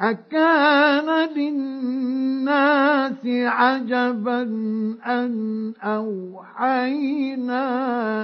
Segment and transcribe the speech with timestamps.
[0.00, 4.42] أكان للناس عجبا
[5.06, 7.66] أن أوحينا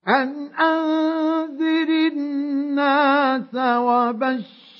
[0.08, 4.66] أن أنذر الناس وبشر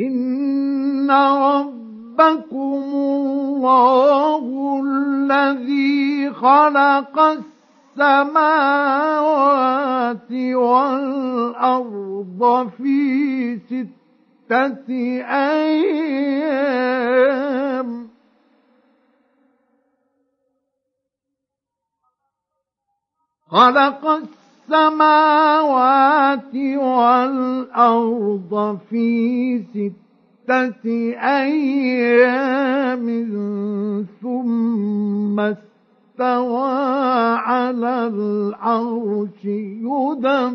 [0.00, 4.44] إن ربكم الله
[4.84, 7.18] الذي خلق
[7.98, 9.10] السماوات
[10.54, 12.00] والأرض
[12.78, 14.88] في ستة
[16.10, 16.80] أيام
[23.48, 24.39] خلق السماوات
[24.70, 28.52] السماوات والأرض
[28.90, 30.84] في ستة
[31.18, 33.06] أيام
[34.22, 36.72] ثم استوى
[37.36, 40.50] على العرش يدبر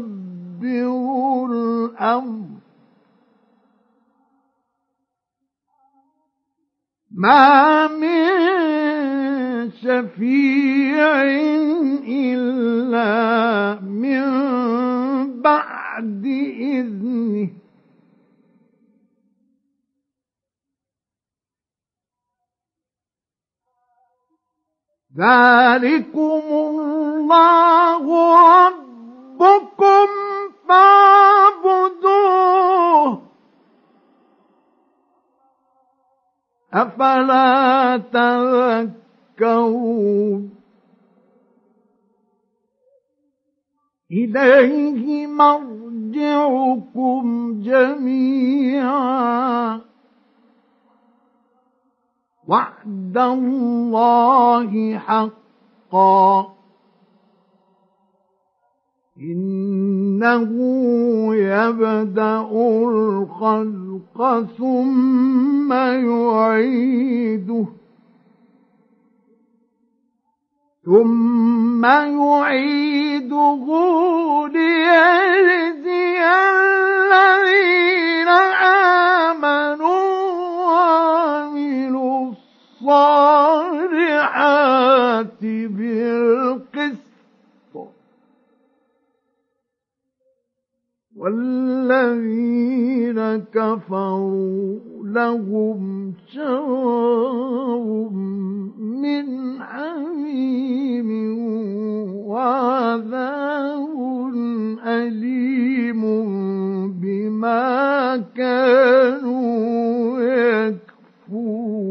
[1.52, 2.65] الأمر.
[7.18, 11.22] ما من شفيع
[12.08, 14.26] إلا من
[15.42, 16.26] بعد
[16.60, 17.50] إذنه.
[25.18, 28.04] ذلكم الله
[28.68, 30.08] ربكم
[30.68, 32.06] فاعبدوه.
[36.76, 37.98] أفلا
[39.40, 40.56] تذكرون
[44.12, 47.24] إليه مرجعكم
[47.62, 49.06] جميعا
[52.48, 56.56] وعد الله حقا
[59.22, 60.50] إنه
[61.36, 67.66] يبدأ الخلق ثم يعيده.
[70.86, 73.66] ثم يعيده
[74.48, 75.15] ليجزي
[95.16, 98.12] لهم شراب
[98.78, 99.28] من
[99.64, 101.10] حميم
[102.28, 103.96] وعذاب
[104.86, 106.02] أليم
[107.02, 111.86] بما كانوا يكفرون.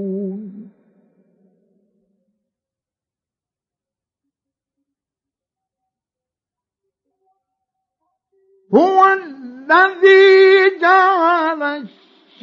[8.74, 11.88] هو الذي جعل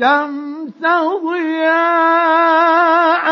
[0.02, 0.82] الشمس
[1.26, 3.28] ضياء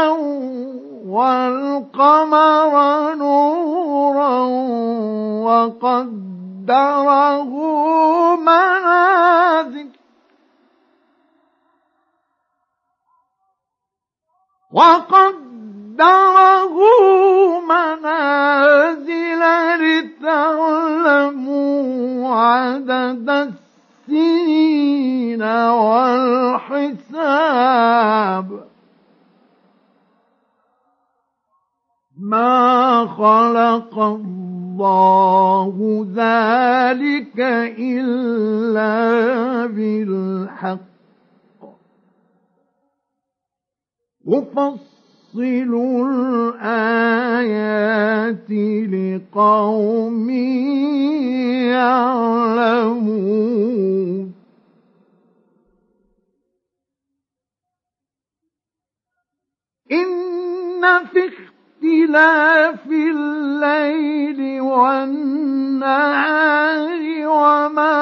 [1.06, 2.74] والقمر
[3.16, 4.39] نورا
[5.45, 7.51] وقدره
[8.36, 9.89] منازل.
[14.71, 16.75] وقدره
[17.60, 19.42] منازل
[19.81, 21.69] لتعلموا
[22.36, 23.69] عدد السنين.
[26.79, 28.69] والحساب.
[32.17, 35.75] ما خلق الله
[36.15, 37.39] ذلك
[37.79, 38.95] إلا
[39.65, 40.79] بالحق.
[45.36, 45.74] نفصل
[46.60, 48.50] الآيات
[48.90, 50.30] لقوم
[52.70, 53.20] يعلمون.
[59.92, 66.10] إن في اختلاف الليل والنهار
[67.28, 67.98] وما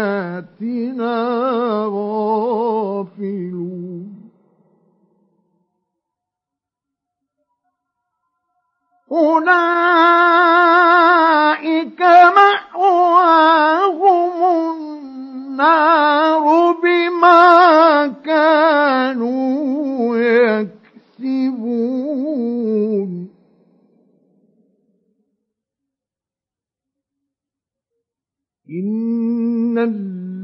[1.89, 3.49] غافلون.
[9.11, 9.61] أولئك
[12.35, 14.18] مأواهم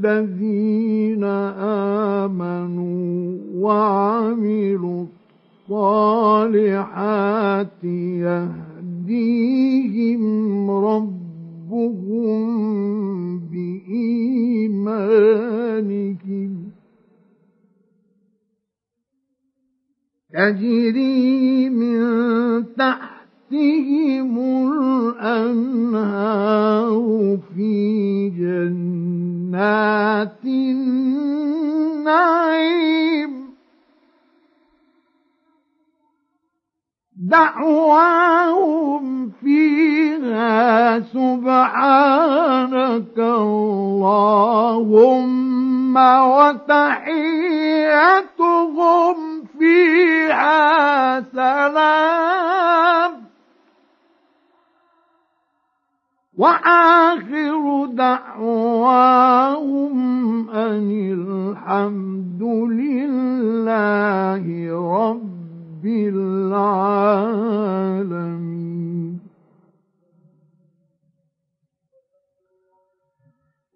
[0.06, 0.35] ذنب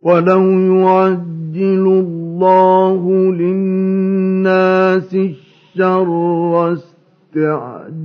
[0.03, 6.73] ولو يعجل الله للناس الشر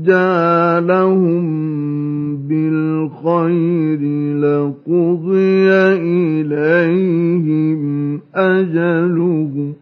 [0.05, 1.45] استعجالهم
[2.47, 3.99] بالخير
[4.39, 5.69] لقضي
[6.41, 7.81] إليهم
[8.35, 9.73] أجلهم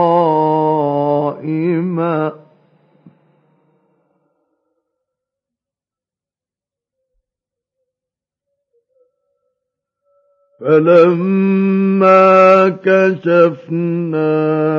[10.62, 14.32] فلما كشفنا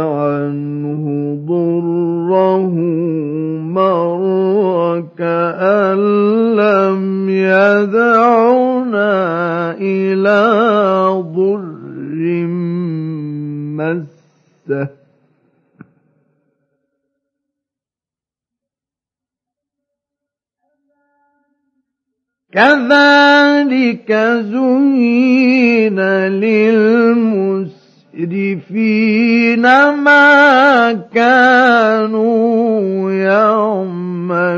[0.04, 1.04] عنه
[1.48, 2.70] ضره
[3.60, 6.00] مر كأن
[6.56, 9.12] لم يدعنا
[9.82, 10.42] إلى
[11.36, 12.16] ضر
[13.76, 15.03] مسه.
[22.54, 24.12] كذلك
[24.52, 27.84] زين للمسرفين
[28.14, 34.54] مسرفين ما كانوا يعملون.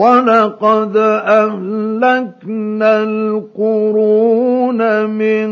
[0.00, 0.96] ولقد
[1.36, 4.80] أهلكنا القرون
[5.10, 5.50] من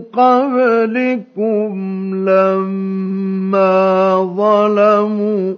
[0.00, 1.74] قبلكم
[2.28, 3.74] لما
[4.36, 5.54] ظلموا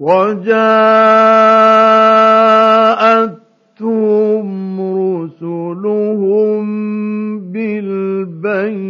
[0.00, 0.76] وجاءتهم
[4.80, 6.66] رسلهم
[7.52, 8.86] بالبينات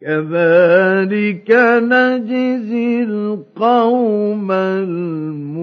[0.00, 1.50] كذلك
[1.82, 5.62] نجزي القوم المجرمين.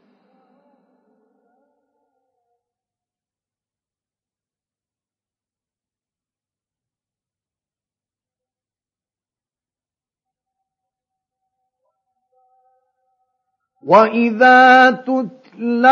[13.85, 15.87] وإذا تتلى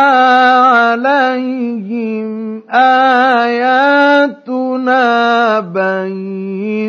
[0.66, 2.30] عليهم
[2.70, 4.30] آياتنا
[5.60, 6.80] بينات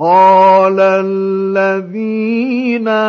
[0.00, 2.32] قال الذين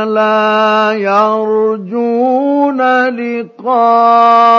[0.04, 4.54] لا يرجون لقاءنا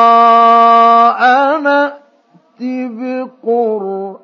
[2.60, 4.23] بقرآن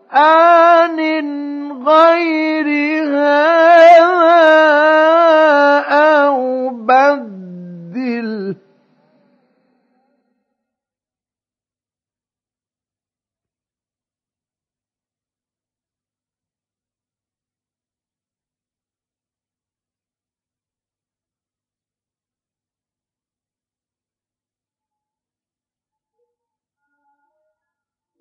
[1.86, 2.68] غير
[3.06, 4.10] هذا
[5.90, 7.49] أو بدل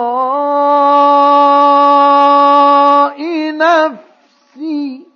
[3.57, 5.07] نفسي.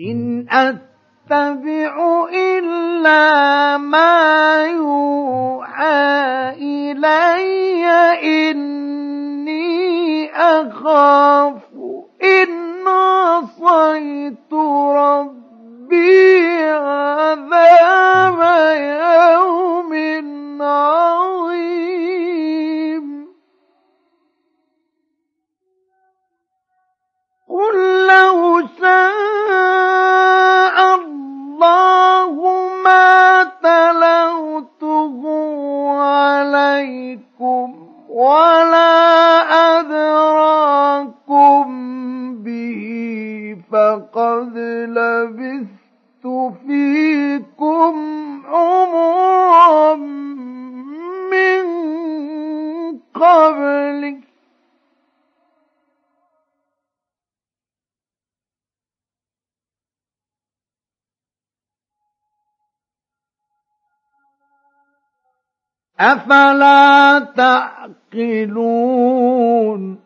[0.00, 0.89] إن أت
[1.32, 7.86] أتبع إلا ما يوحى إلي.
[8.50, 11.54] إني أخاف
[12.22, 14.52] إن عصيت
[14.94, 16.10] ربي
[16.70, 18.40] عذاب
[18.80, 19.09] يوم
[38.30, 38.90] ولا
[39.80, 41.66] أدراكم
[42.44, 42.82] به
[43.72, 44.58] فقد
[44.96, 46.26] لبثت
[46.66, 47.94] فيكم
[48.46, 49.94] عمرا
[51.30, 51.64] من
[53.14, 54.20] قبلك
[66.00, 67.18] أفلا
[68.12, 70.00] تعقلون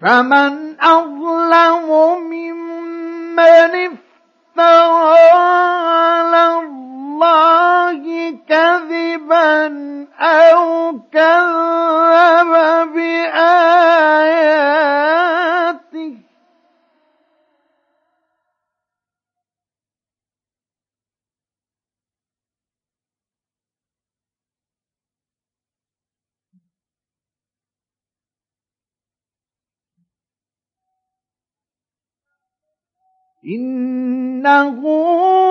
[0.00, 1.88] فمن أظلم
[2.30, 8.02] ممن افترى على الله
[8.48, 9.54] كذبا
[10.20, 12.52] أو كذب
[12.94, 13.94] بآياته
[33.46, 34.82] إنه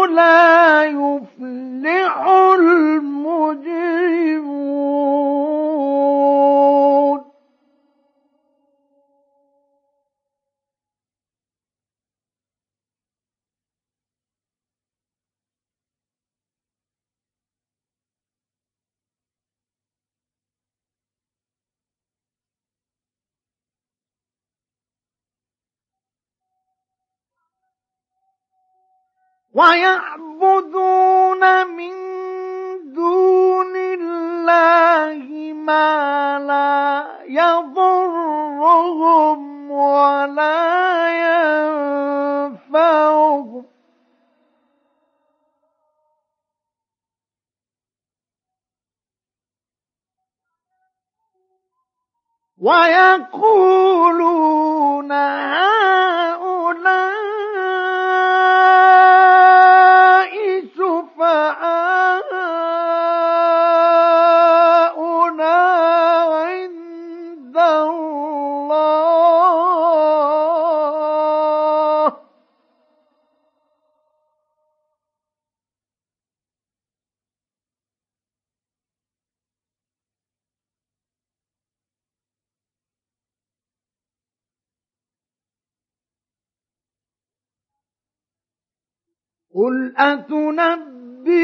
[0.07, 2.27] لا يفلح
[2.59, 3.73] المجرمون.
[29.53, 31.93] ويعبدون من
[32.93, 38.11] دون الله ما لا يضرهم
[39.71, 40.73] ولا
[42.73, 43.65] ينفعهم.
[52.63, 56.43] ويقولون هؤلاء
[89.55, 91.37] قل أتنبئون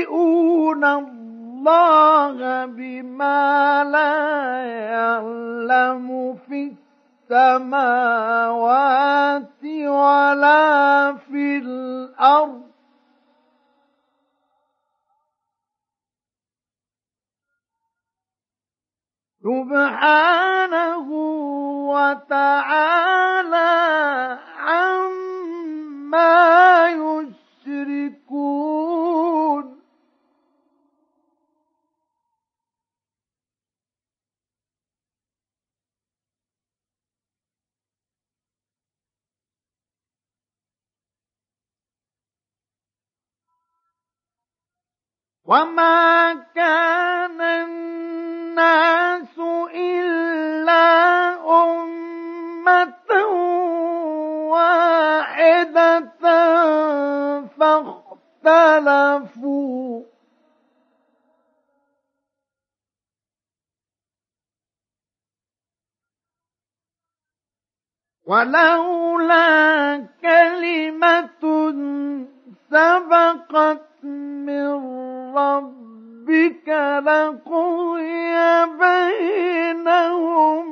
[0.85, 6.73] الله بما لا يعلم في
[7.31, 8.43] السماوات
[9.85, 12.69] ولا في الأرض
[19.79, 21.07] سبحانه
[21.89, 23.69] وتعالى
[24.57, 25.69] عما
[27.89, 29.80] يشركون
[45.45, 49.39] وما كان الناس
[49.75, 50.80] إلا
[51.73, 52.93] أمة
[54.60, 56.12] واحدة
[58.43, 59.60] فاختلفوا.
[68.26, 71.43] ولولا كلمة
[72.69, 74.69] سبقت من
[75.36, 76.69] ربك
[77.06, 78.36] لقضي
[79.60, 80.67] بينهم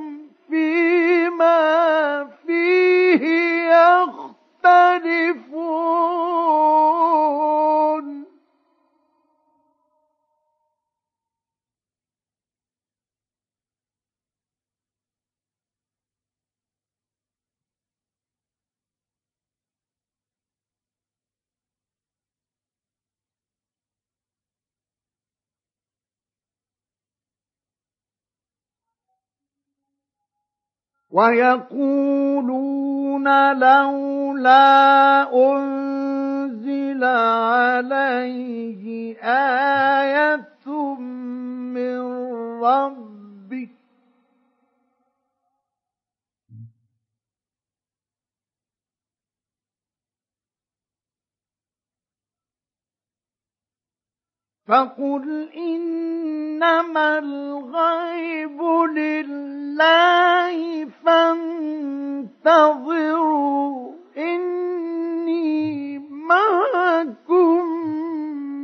[0.49, 3.23] فيما فيه
[4.63, 5.67] يختلفون.
[31.17, 32.77] ويقولون
[33.53, 34.65] لولا
[35.34, 40.47] أنزل عليه آية
[41.73, 41.97] من
[42.63, 43.16] ربه
[54.67, 58.62] فقل إنما الغيب
[58.95, 62.58] لله فانتظروا
[64.17, 67.65] إني معكم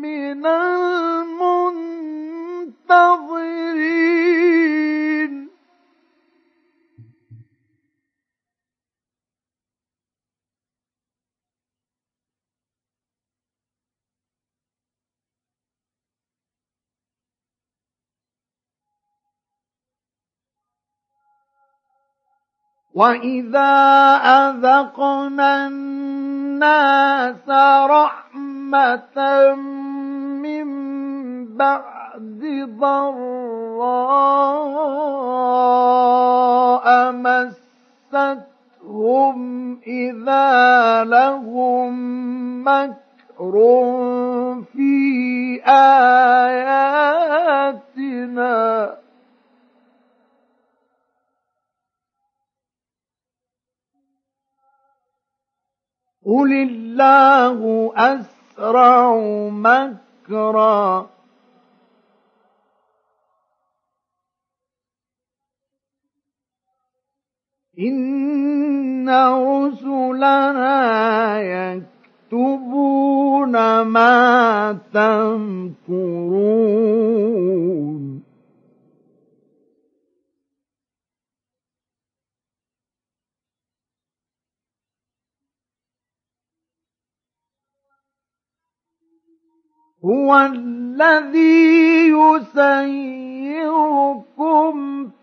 [0.01, 1.63] من المنتظرين.
[22.95, 23.71] وإذا
[24.21, 27.49] أذقنا الناس
[27.89, 29.17] رحمة
[30.45, 30.67] من
[31.57, 32.41] بعد
[32.79, 34.23] ضراء
[37.11, 38.63] مستهم
[39.87, 41.93] إذا لهم
[42.63, 43.53] مكر
[44.73, 47.03] في آياتنا
[56.25, 59.15] قل الله أسرع
[59.49, 61.09] مكرا.
[67.79, 70.77] إن رسلنا
[72.31, 76.33] يكتبون ما تمكرون.
[90.05, 93.13] هو الذي يسيركم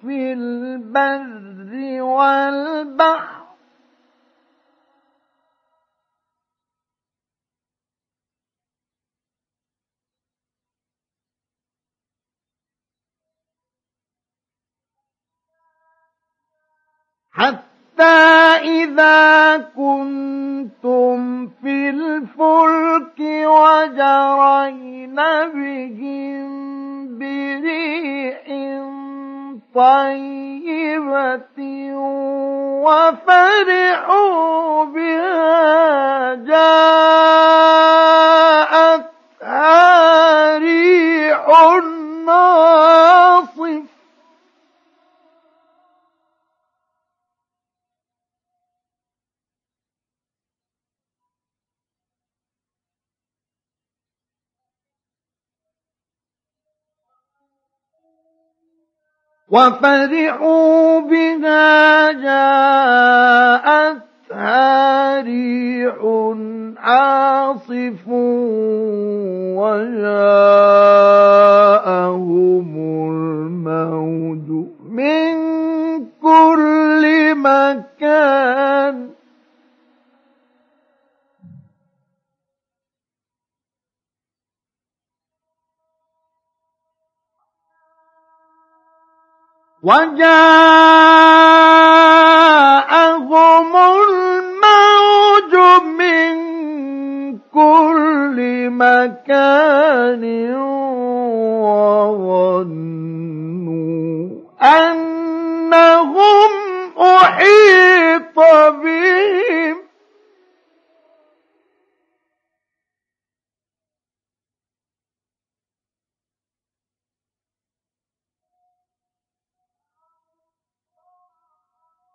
[0.01, 3.41] في البر والبحر.
[17.33, 17.70] حتى
[18.63, 25.17] إذا كنتم في الفلك وجرين
[25.55, 26.51] بهم
[27.19, 28.45] بريح
[29.75, 31.61] طيبة
[32.85, 35.41] وفرحوا بها
[39.41, 41.47] جاءتها ريح
[42.27, 43.90] ناصف
[59.51, 64.01] وفرحوا بها جاءتها
[65.21, 65.97] ريح
[66.79, 68.09] عاصف
[69.59, 70.31] وجاءهم
[73.11, 74.49] الموج
[74.91, 75.35] من
[76.23, 79.11] كل مكان.
[92.81, 95.55] وجاءهم الموج
[95.99, 96.35] من
[97.55, 98.39] كل
[98.71, 100.25] مكان
[102.91, 104.29] وظنوا
[104.63, 106.51] أنهم
[106.99, 109.60] أحيط بهم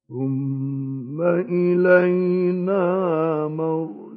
[0.08, 2.84] ثم إلينا
[3.48, 4.08] مرجعكم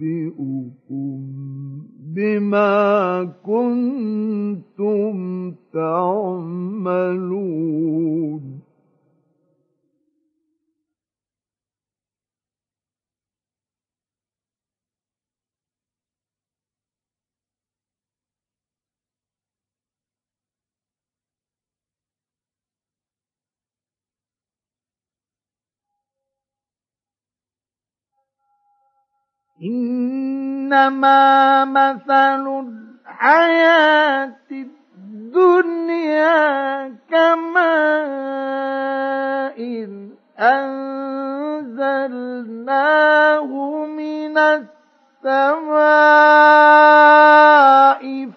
[0.00, 1.20] فننبئكم
[2.00, 5.14] بما كنتم
[5.72, 7.20] تعملون
[29.62, 31.20] إنما
[31.64, 34.36] مثل الحياة
[35.00, 36.38] الدنيا
[37.10, 37.70] كماء
[42.10, 43.50] أنزلناه
[43.86, 45.90] من السماء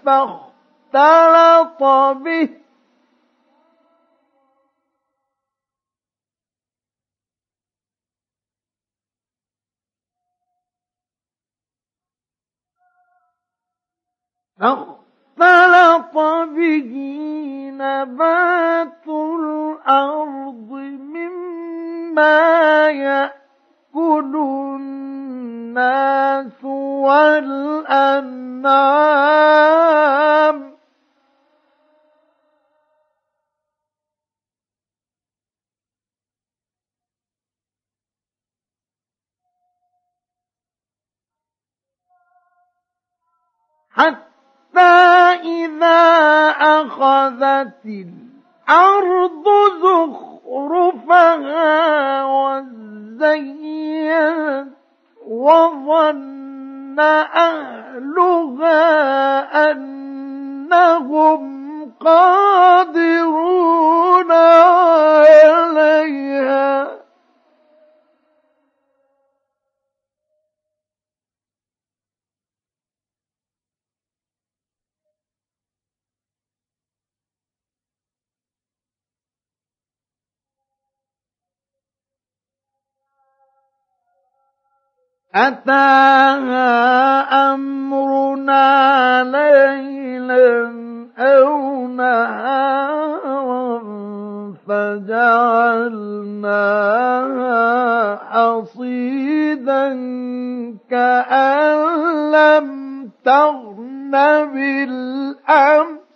[0.05, 1.83] فاختلط
[2.23, 2.62] به
[14.59, 16.15] فاختلط
[16.55, 16.93] به
[17.73, 22.29] نبات الأرض مما
[22.89, 24.35] يأكل
[24.75, 26.63] الناس
[27.03, 28.33] والأنعام.
[43.95, 44.32] حتى
[44.77, 49.47] إذا أخذت الأرض
[49.83, 51.05] زخرفها
[52.25, 53.63] وزينت
[55.27, 56.99] وظن
[57.35, 58.81] أهلها
[59.71, 61.43] أنهم
[61.99, 63.43] قادرون
[65.63, 66.92] عليها
[85.35, 86.73] أتاها
[87.53, 90.71] أمرنا ليلا
[91.17, 92.83] أو نهارا
[96.53, 99.87] فجعلناها حصيدا
[100.89, 102.69] كأن لم
[103.25, 104.11] تغن
[104.53, 106.12] بالأمس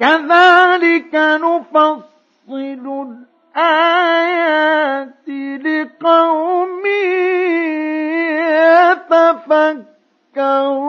[0.00, 2.02] كذلك نفصل
[3.56, 5.28] الآيات
[5.64, 6.82] لقوم
[10.36, 10.86] يتفكرون.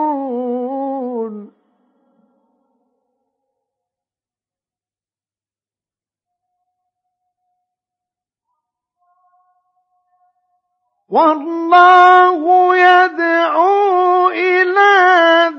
[11.10, 14.94] والله يدعو إلى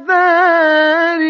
[0.06, 1.22] دار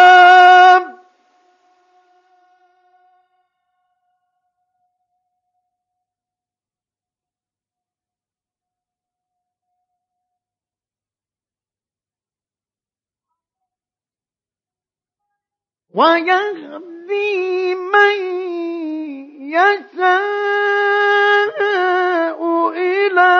[0.00, 0.84] السلام
[15.94, 18.79] ويهدي من
[19.50, 20.30] يشاء
[22.70, 23.32] إلى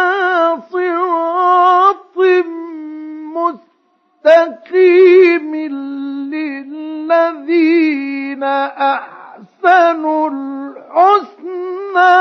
[0.72, 2.16] صراط
[4.24, 5.54] مستقيم
[7.14, 8.42] للذين
[8.92, 12.16] أحسنوا الحسنى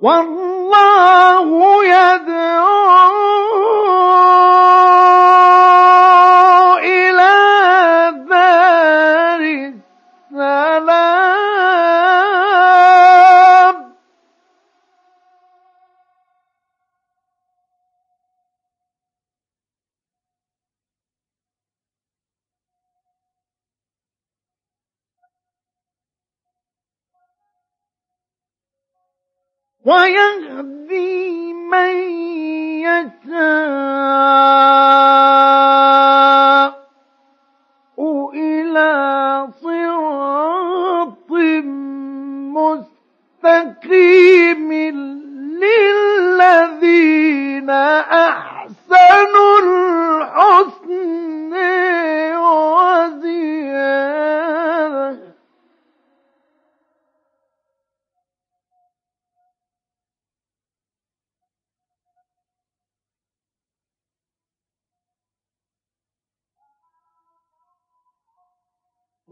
[0.00, 1.48] والله
[1.84, 3.18] يدعو
[6.78, 7.34] إلى
[8.30, 9.40] دار
[10.30, 11.57] السلام.
[29.88, 31.94] ويهدي من
[32.84, 33.08] يشاء
[38.34, 39.07] إلى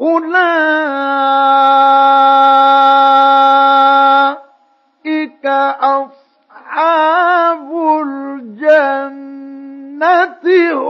[0.00, 1.97] أولئك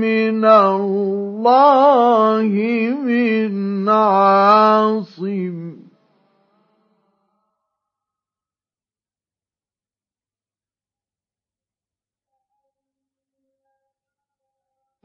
[0.00, 2.52] من الله
[3.04, 5.76] من عاصم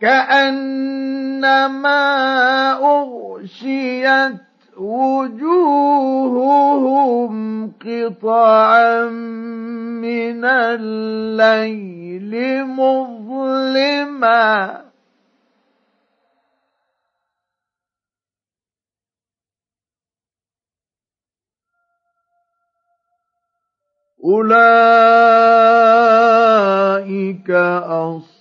[0.02, 1.62] كأنما
[2.74, 4.51] أغشيت
[4.82, 6.62] وجوههم
[7.86, 9.06] قطعا
[10.02, 12.34] من الليل
[12.66, 13.72] مظلما.
[24.26, 25.12] أولئك
[27.50, 28.41] أصحاب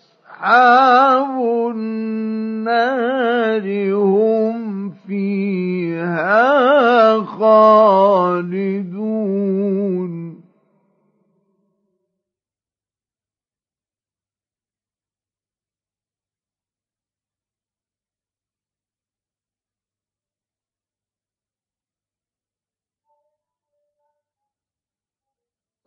[2.61, 3.67] النار
[4.01, 6.41] هم فيها
[7.25, 8.91] خالدون.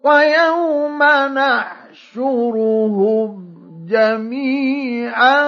[0.03, 2.43] ويوم نحشرهم
[3.87, 5.43] جميعا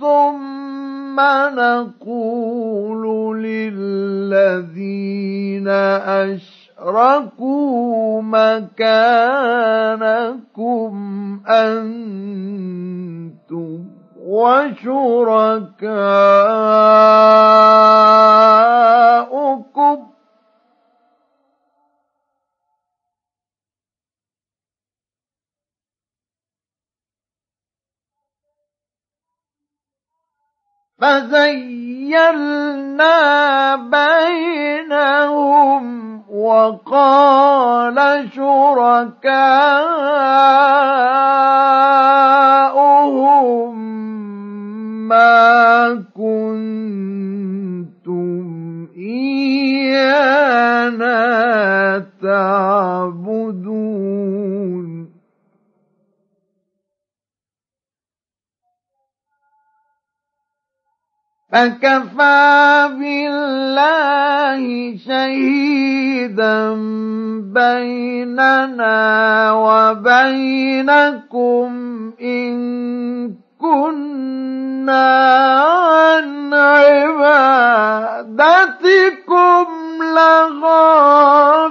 [0.00, 1.20] ثم
[1.58, 3.02] نقول
[3.42, 4.88] للذين
[6.78, 8.92] أشركوا مكانكم
[11.48, 12.82] أنتم
[14.26, 15.32] وشركاؤكم.
[31.02, 32.36] فزيلنا
[33.76, 35.42] بينهم
[36.30, 37.98] وقال
[38.34, 39.32] شركاؤهم
[45.08, 47.72] ما كنتم
[48.96, 50.12] إيانا
[52.22, 54.11] تعبدون.
[61.52, 64.62] فكفى بالله
[65.06, 66.74] شهيدا
[67.52, 68.96] بيننا
[69.52, 70.90] وبينكم
[72.22, 72.54] إن
[73.60, 75.08] كنا
[75.60, 78.06] عن عبادتكم
[80.16, 81.62] لغافلين.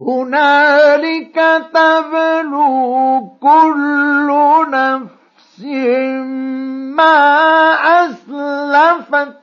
[0.00, 1.34] هنالك
[1.74, 4.28] تبلو كل
[4.70, 5.60] نفس
[6.96, 7.16] ما
[8.04, 9.34] أسلفت.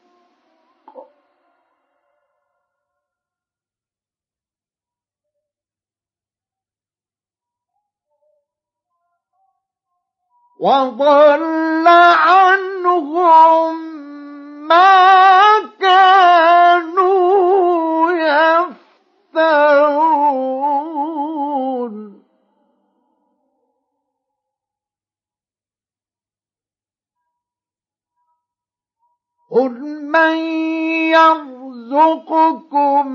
[10.60, 13.78] وضل عنهم
[14.68, 17.08] ما كانوا
[18.12, 19.78] يفترون.
[29.52, 30.38] قل من
[31.88, 33.08] يرزقكم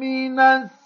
[0.00, 0.79] من السماء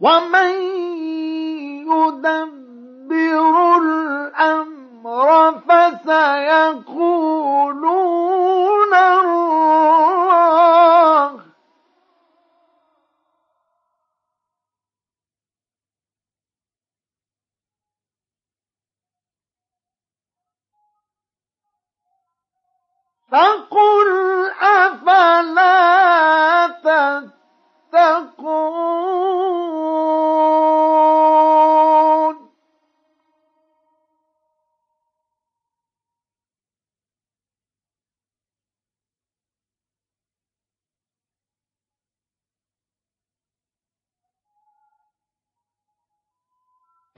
[0.04, 0.52] ومن
[1.88, 5.28] يدبر الأمر
[5.68, 7.34] فسيقولون
[8.94, 11.40] الله
[23.32, 24.10] فقل
[24.62, 27.43] أفلا تتقون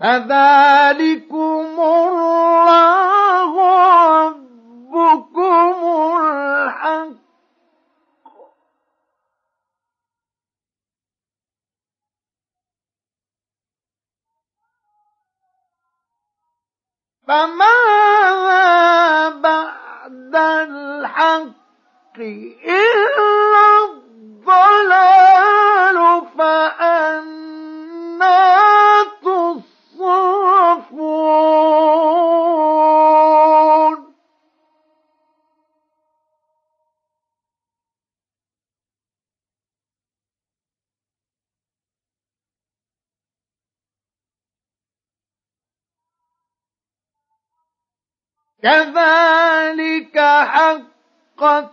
[0.06, 3.52] فذلكم الله
[4.28, 5.76] ربكم
[6.22, 7.25] الحق.
[17.28, 18.60] فماذا
[19.30, 22.18] بعد الحق
[22.66, 23.66] إلا
[24.46, 25.98] الضلال
[26.38, 27.46] فأنا
[48.66, 51.70] كذلك حقت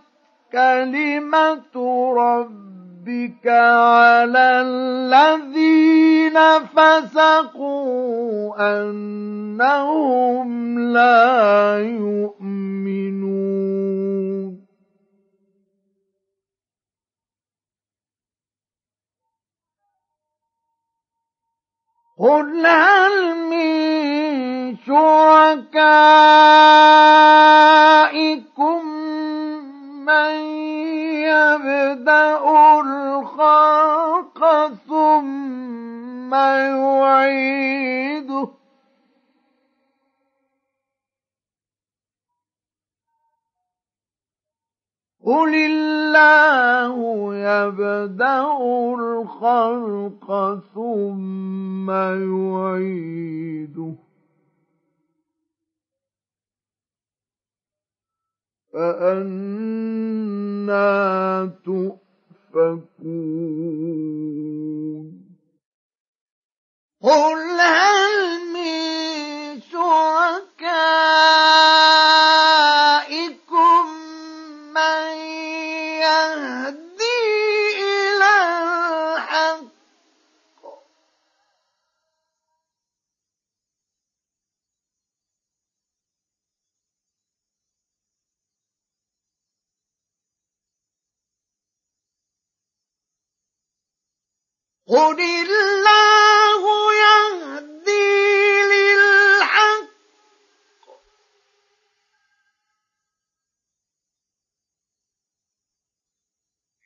[0.51, 1.75] كلمة
[2.13, 6.37] ربك على الذين
[6.75, 10.49] فسقوا أنهم
[10.93, 12.53] لا يؤمنون.
[22.23, 25.63] قل هل من شركائكم
[30.07, 30.35] من
[31.27, 32.39] يبدأ
[32.79, 34.39] الخلق
[34.87, 36.33] ثم
[36.73, 37.83] يعيده
[45.25, 46.95] قل الله
[47.35, 48.57] يبدأ
[48.99, 53.95] الخلق ثم يعيده.
[58.73, 59.91] فأنا
[61.65, 62.83] تؤفكون.
[67.01, 68.71] قل هل من
[69.61, 71.72] شركائكم
[94.93, 96.63] قل الله
[96.93, 99.89] يهدي للحق.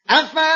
[0.09, 0.46] أفمن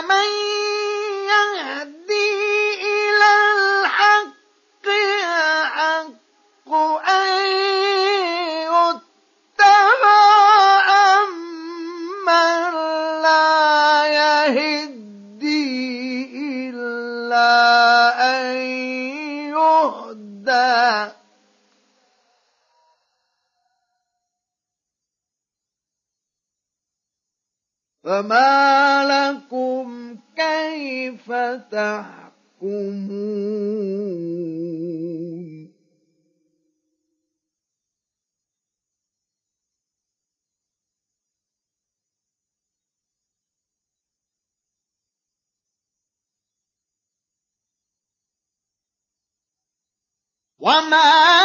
[50.61, 51.40] وما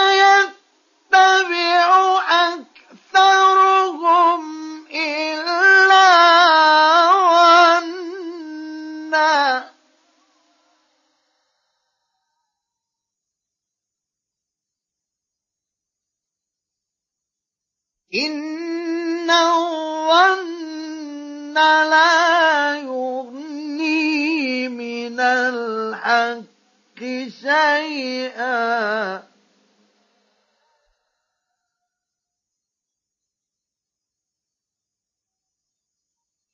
[27.03, 29.23] الحق شيئا.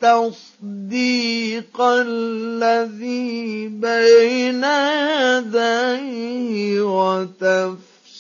[0.02, 4.64] تصديق الذي بين
[5.44, 6.82] يديه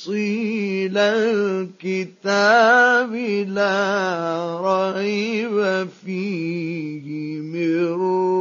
[0.03, 3.13] وتفصيل الكتاب
[3.47, 7.93] لا ريب فيه من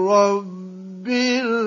[0.09, 1.63] رب العالمين.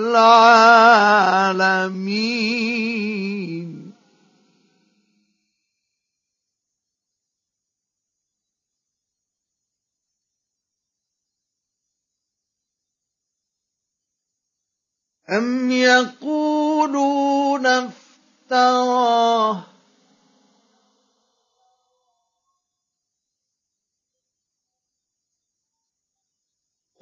[15.29, 19.74] أم يقولون افتراه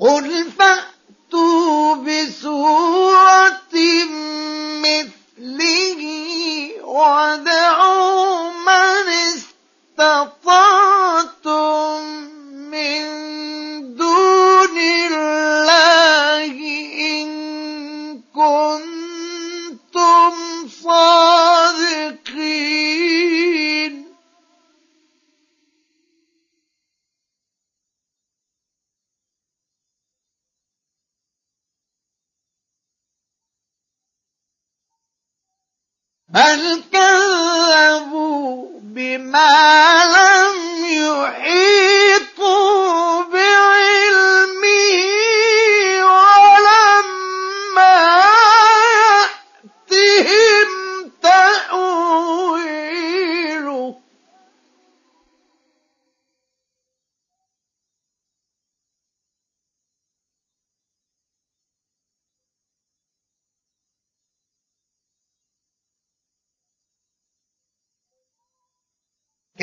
[0.04, 3.76] قل فأتوا بسورة
[4.84, 6.04] مثله
[6.84, 9.08] وادعوا من
[9.98, 10.44] استطعتم
[12.72, 13.04] من
[13.96, 16.58] دون الله
[18.36, 20.34] كنتم
[20.84, 21.63] صادقين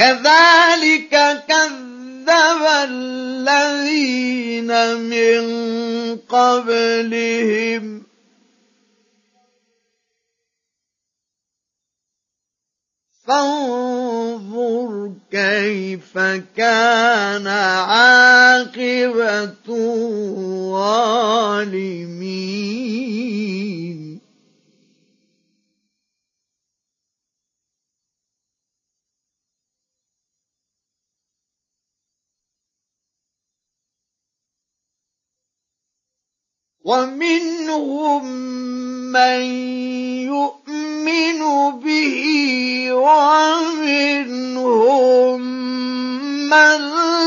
[0.01, 1.12] كذلك
[1.48, 5.42] كذب الذين من
[6.16, 7.84] قبلهم.
[13.28, 16.18] فانظر كيف
[16.57, 18.76] كان عاقبة
[19.68, 21.01] الظالمين.
[36.91, 38.24] ومنهم
[39.14, 39.41] من
[40.26, 41.41] يؤمن
[41.84, 42.22] به
[42.93, 44.51] ومنهم
[46.51, 46.78] من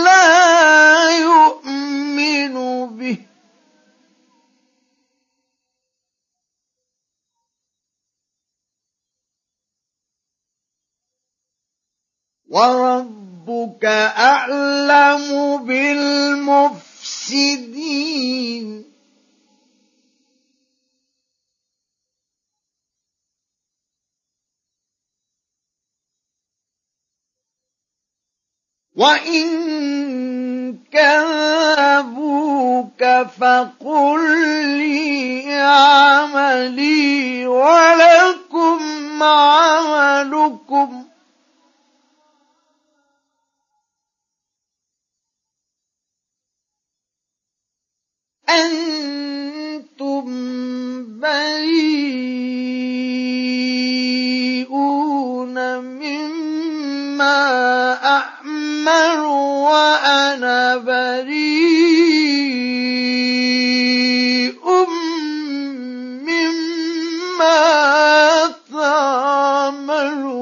[0.04, 2.56] لا يؤمن
[3.00, 3.18] به.
[12.50, 16.64] وربك أعلم بالمفسدين.
[28.96, 32.54] وإن كذبوك
[33.40, 34.22] فقل
[34.78, 41.04] لي عملي ولكم عملكم
[48.50, 50.26] أنتم
[51.20, 52.04] بريئون
[55.80, 56.83] مما
[58.04, 61.34] أعمل وأنا بريء
[66.28, 67.62] مما
[68.72, 70.34] تعملون.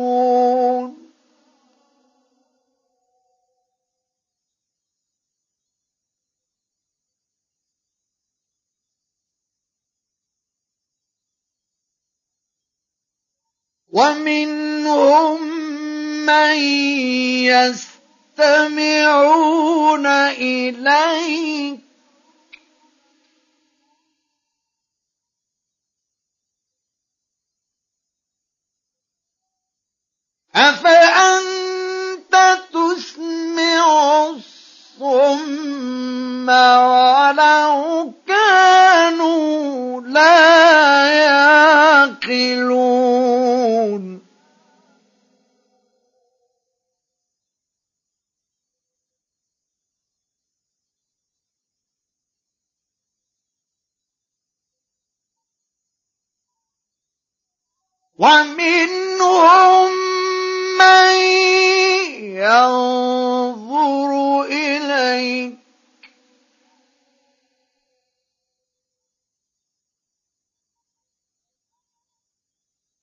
[13.94, 15.71] ومنهم
[16.32, 16.58] من
[18.40, 21.80] يستمعون إليك
[30.56, 32.36] أفأنت
[32.74, 33.86] تسمع
[34.30, 38.14] الصم ولو
[62.62, 65.62] ينظر إليك.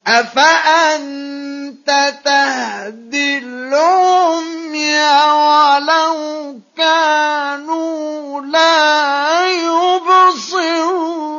[0.06, 1.90] أفأنت
[2.24, 4.98] تهدي العمي
[5.28, 11.37] ولو كانوا لا يبصرون؟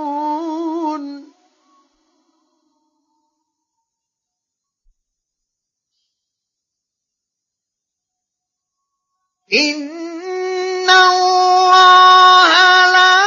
[9.53, 12.49] إن الله
[12.91, 13.17] لا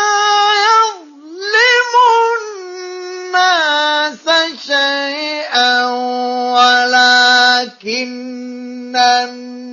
[0.66, 1.92] يظلم
[3.26, 4.26] الناس
[4.66, 5.86] شيئا
[6.54, 8.12] ولكن
[8.96, 9.71] الناس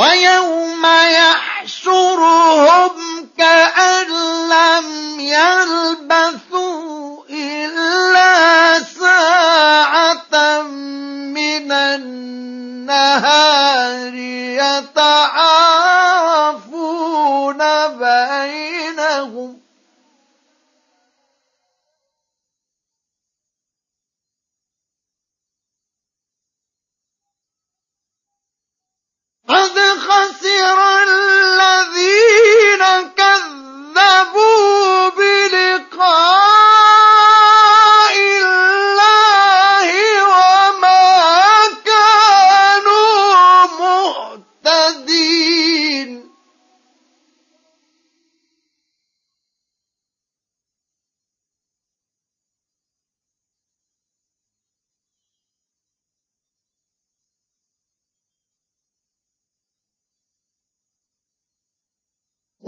[0.00, 0.84] ويوم
[1.20, 2.92] يحشرهم
[3.38, 4.08] كأن
[4.48, 4.86] لم
[5.20, 10.62] يلبثوا إلا ساعة
[11.36, 13.34] من النهار
[14.64, 15.69] يتعارفون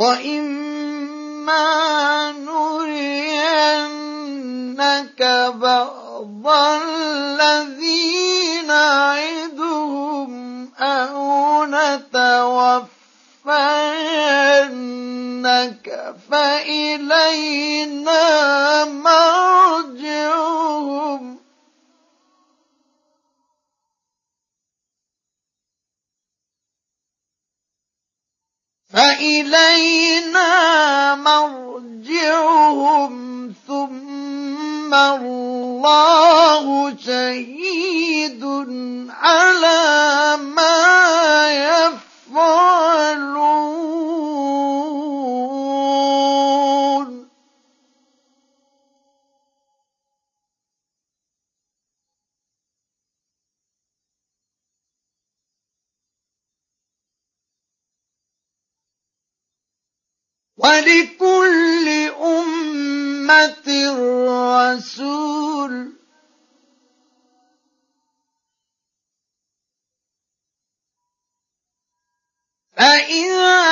[0.02, 1.62] وإما
[2.42, 3.62] نرينك
[5.54, 6.46] بعض
[6.82, 8.02] الذي
[8.66, 10.32] نعدهم
[10.78, 12.86] أو نتوفينك
[16.30, 18.24] فإلينا
[18.84, 20.32] مرجعهم
[28.92, 30.50] فإلينا
[31.14, 33.12] مرجعهم
[33.68, 38.44] ثم الله شهيد
[39.10, 42.91] على ما يفعلون
[60.62, 61.88] ولكل
[62.22, 63.68] أمة
[64.74, 65.92] رسول.
[72.76, 73.62] فإذا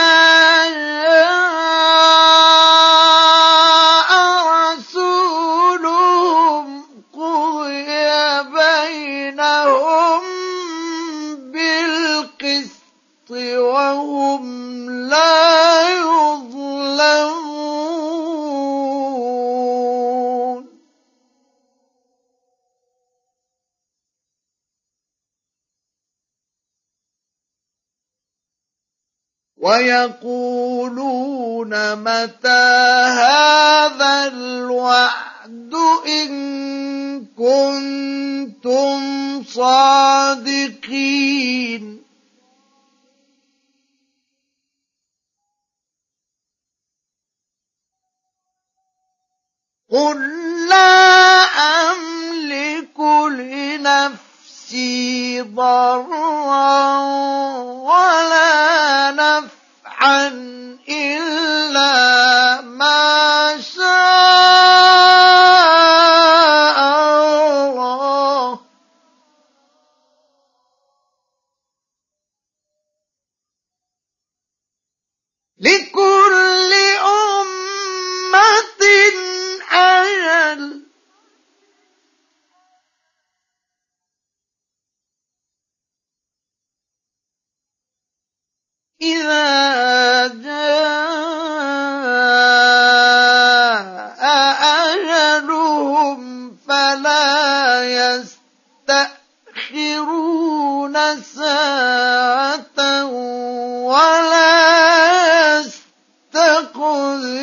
[29.71, 32.67] ويقولون متى
[33.23, 35.75] هذا الوعد
[36.07, 36.31] إن
[37.39, 38.99] كنتم
[39.45, 40.91] صادقين؟
[49.91, 50.19] قل
[50.69, 51.45] لا
[51.91, 53.01] أملك
[53.31, 56.99] لنفسي ضرا
[57.83, 59.11] ولا
[60.01, 60.29] نفعا
[60.89, 63.81] إلا ما شاء
[67.69, 68.61] الله.
[75.61, 76.41] لكل
[89.03, 89.80] إذا
[104.01, 107.41] ولا يستقدمون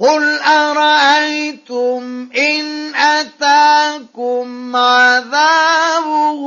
[0.00, 6.40] قل أرأيتم إن أتاكم عذابه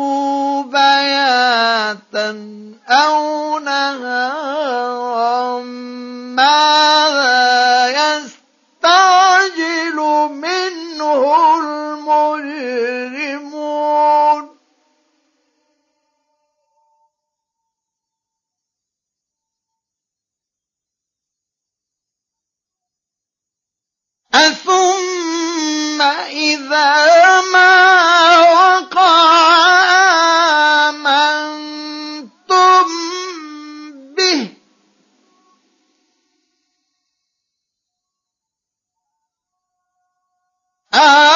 [0.64, 2.30] بياتا
[2.88, 4.61] أو نهارا
[26.42, 29.32] إذا ما وقع
[30.90, 32.88] آمنتم
[34.18, 34.48] به.
[40.94, 41.31] الآن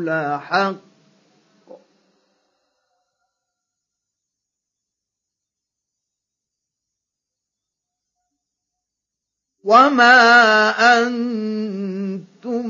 [0.00, 0.87] لحق.
[9.64, 12.68] وما أنتم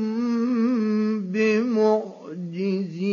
[1.21, 3.09] بمعجزين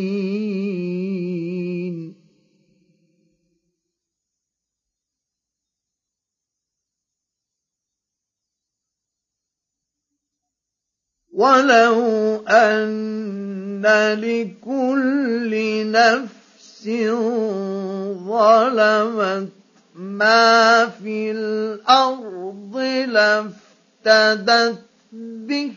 [11.33, 13.87] ولو أن
[14.20, 15.53] لكل
[15.91, 16.89] نفس
[18.29, 19.49] ظلمت
[19.95, 22.77] ما في الأرض
[24.07, 24.78] لافتدت
[25.22, 25.74] به.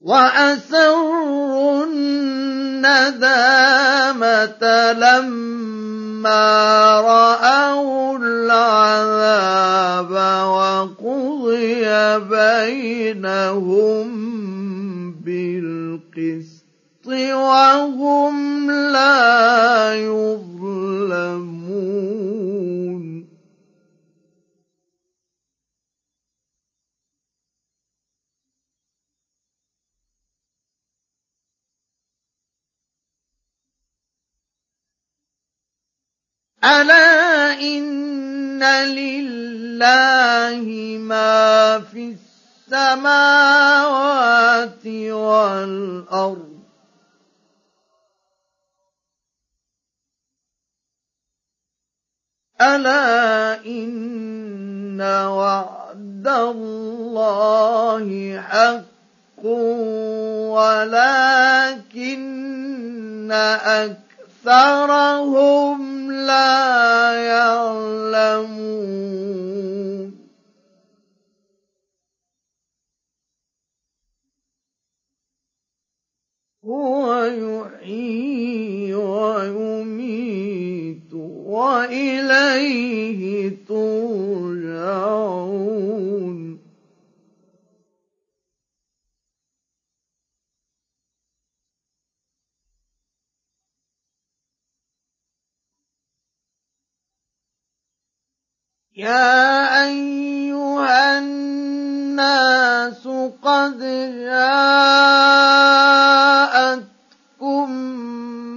[0.00, 3.22] وأسروا الندامة
[4.92, 6.40] لما
[7.00, 10.10] رأوا العذاب
[10.48, 11.84] وقضي
[12.28, 14.10] بينهم
[15.12, 16.59] بالقسط.
[17.06, 21.50] وهم لا يظلمون.
[36.64, 40.64] الا ان لله
[40.98, 42.16] ما في
[42.68, 46.59] السماوات والارض
[52.60, 58.06] ألا إن وعد الله
[58.48, 59.44] حق
[60.54, 62.10] ولكن
[64.44, 67.99] أكثرهم لا يعلمون
[99.00, 103.08] يا أيها الناس
[103.42, 103.80] قد
[104.20, 105.60] جاءتكم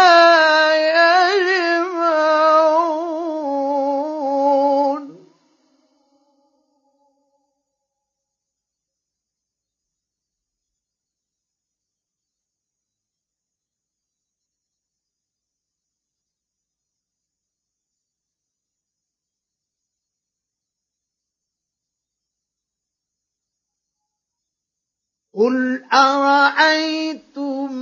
[25.38, 27.72] قل أرأيتم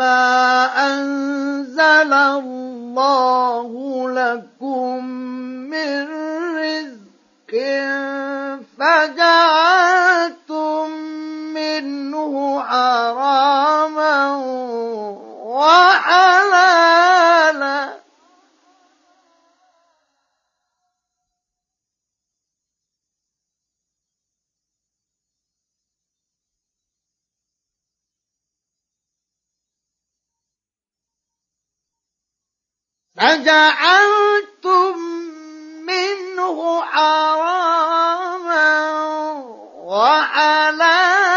[0.00, 3.70] ما أنزل الله
[4.10, 5.04] لكم
[5.68, 6.08] من
[6.56, 7.52] رزق
[8.78, 10.10] فجعلتم
[11.54, 14.36] منه حراما
[15.44, 16.80] وحلالا
[33.20, 34.96] فجعلتم
[35.86, 38.70] منه حراما
[39.84, 41.30] وحلالا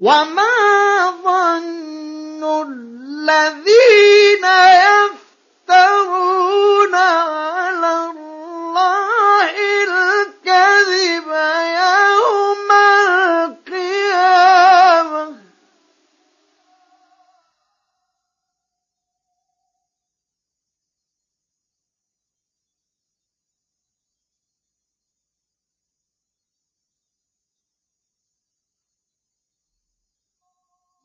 [0.00, 2.42] وما ظن
[2.72, 4.44] الذين
[5.68, 6.94] يفترون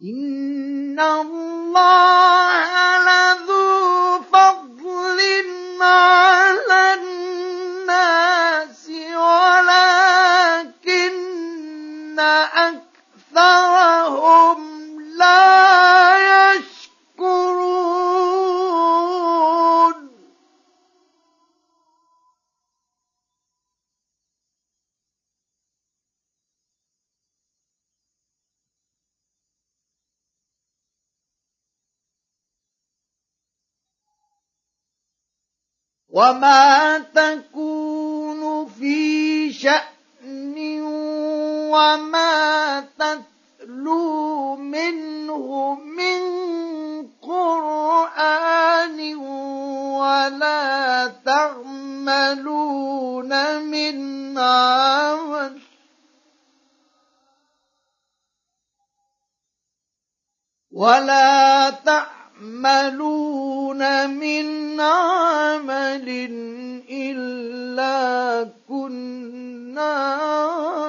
[0.05, 2.64] إن الله
[41.75, 46.21] وما تتلو منه من
[47.21, 49.15] قرآن
[49.95, 52.51] ولا تعملون
[53.63, 55.61] من عمل.
[60.71, 62.14] ولا تعملون
[64.07, 66.09] من عمل
[66.89, 69.95] إلا كنا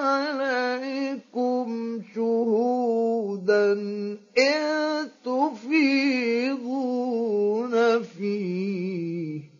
[0.04, 3.72] عليكم شهودا
[4.38, 6.66] إذ تفيضون
[8.02, 9.55] فيه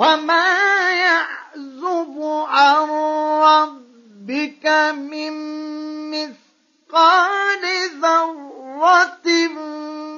[0.00, 2.16] وما يعزب
[2.48, 2.88] عن
[3.44, 5.32] ربك من
[6.10, 7.64] مثقال
[8.00, 9.28] ذرة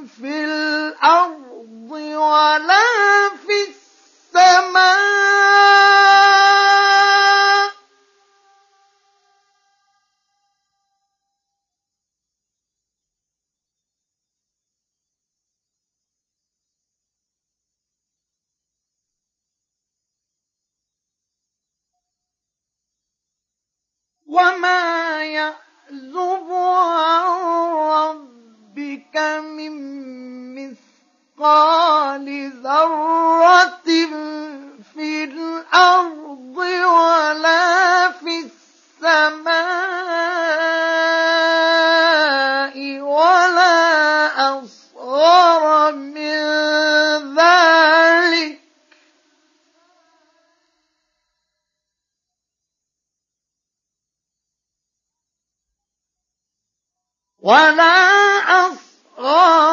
[0.06, 2.84] في الأرض ولا
[3.46, 3.58] في
[4.34, 5.02] السماء
[24.32, 27.26] وما يعزب عن
[27.76, 29.72] ربك من
[30.54, 32.26] مثقال
[32.64, 33.88] ذرة
[34.94, 38.48] في الأرض ولا في
[39.02, 39.52] السماء
[43.00, 43.78] ولا
[44.58, 46.40] أصغر من
[47.36, 48.61] ذلك
[57.42, 57.94] ولا
[58.38, 59.71] أصغر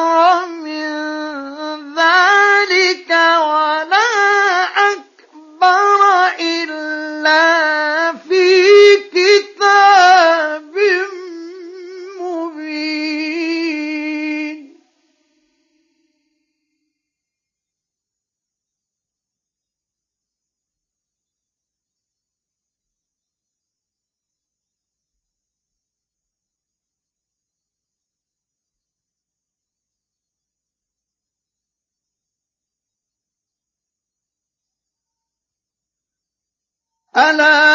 [37.20, 37.69] ألا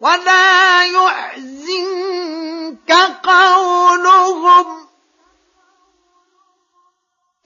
[0.00, 2.92] ولا يحزنك
[3.22, 4.66] قولهم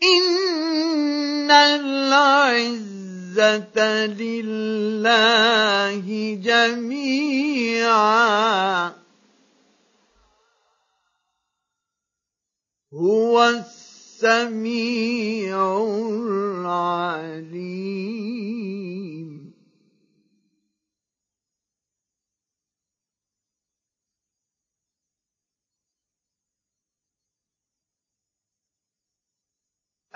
[0.03, 2.87] إن العزة
[4.07, 6.05] لله
[6.45, 8.15] جميعا.
[12.95, 13.43] هو
[14.23, 15.59] السميع
[16.67, 17.75] العليم.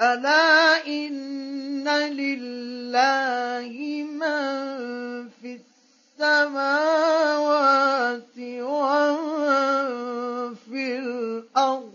[0.00, 3.68] ألا إن لله
[4.04, 5.60] من في
[6.18, 11.92] السماوات ومن في الأرض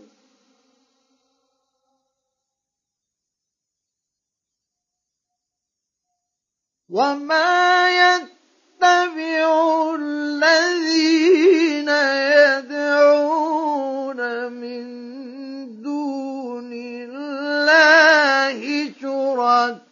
[6.89, 11.89] وما يتبع الذين
[12.69, 14.19] يدعون
[14.53, 14.83] من
[17.64, 19.84] الله شركاء.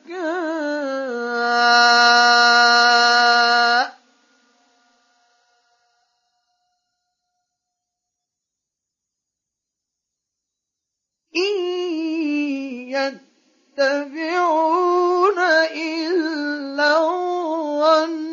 [11.36, 11.56] إن
[13.78, 15.40] يتبعون
[15.72, 18.32] إلا الظن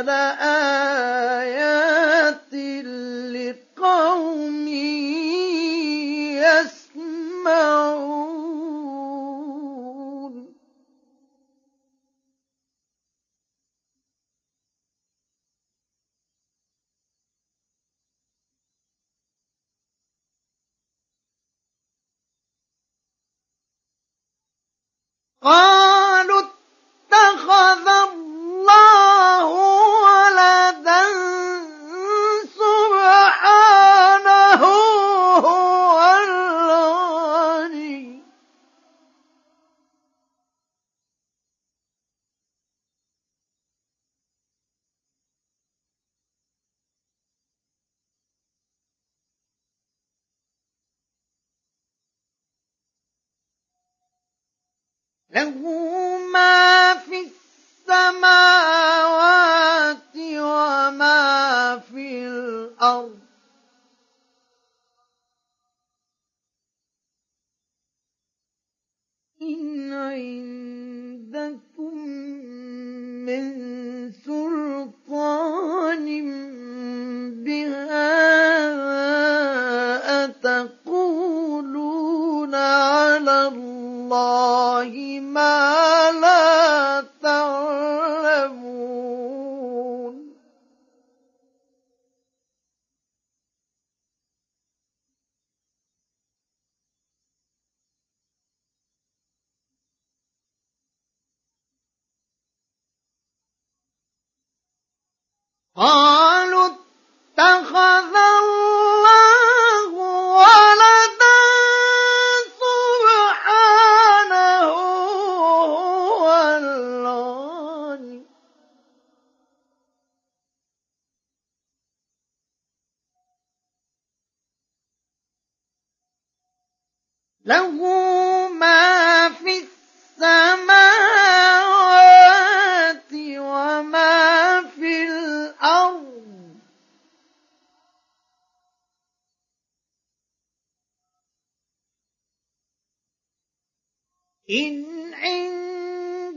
[0.00, 0.33] ذلك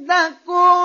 [0.07, 0.76] عندكم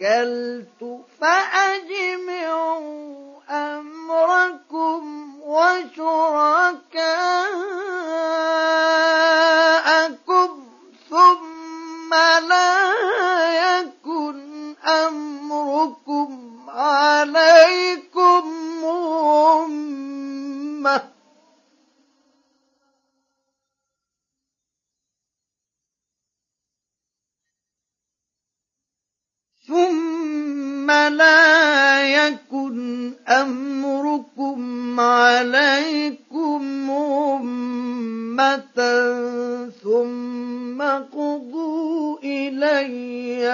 [0.00, 0.82] توكلت
[1.20, 3.04] فأجمعوا
[3.50, 5.02] أمركم
[5.42, 6.64] وشركاءكم
[11.10, 12.14] ثم
[12.48, 12.74] لا
[13.80, 16.30] يكن أمركم
[16.68, 18.44] عليكم
[18.84, 19.83] هم
[29.68, 38.80] ثم لا يكن أمركم عليكم أمة
[39.82, 40.82] ثم
[41.12, 43.48] قضوا إلي